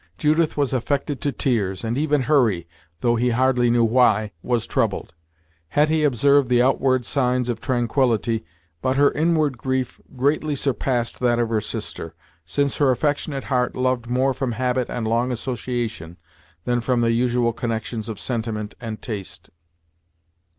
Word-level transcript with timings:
Judith 0.17 0.57
was 0.57 0.73
affected 0.73 1.21
to 1.21 1.31
tears, 1.31 1.83
and 1.83 1.95
even 1.95 2.21
Hurry, 2.23 2.67
though 3.01 3.17
he 3.17 3.29
hardly 3.29 3.69
knew 3.69 3.83
why, 3.83 4.31
was 4.41 4.65
troubled. 4.65 5.13
Hetty 5.67 6.01
preserved 6.01 6.49
the 6.49 6.59
outward 6.59 7.05
signs 7.05 7.49
of 7.49 7.61
tranquillity, 7.61 8.43
but 8.81 8.97
her 8.97 9.11
inward 9.11 9.59
grief 9.59 10.01
greatly 10.17 10.55
surpassed 10.55 11.19
that 11.19 11.37
of 11.37 11.49
her 11.49 11.61
sister, 11.61 12.15
since 12.43 12.77
her 12.77 12.89
affectionate 12.89 13.43
heart 13.43 13.75
loved 13.75 14.07
more 14.07 14.33
from 14.33 14.53
habit 14.53 14.89
and 14.89 15.07
long 15.07 15.31
association, 15.31 16.17
than 16.65 16.81
from 16.81 17.01
the 17.01 17.11
usual 17.11 17.53
connections 17.53 18.09
of 18.09 18.19
sentiment 18.19 18.73
and 18.81 19.03
taste. 19.03 19.51